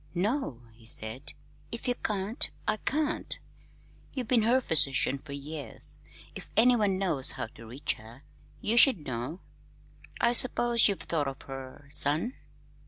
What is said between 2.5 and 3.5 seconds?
I can't.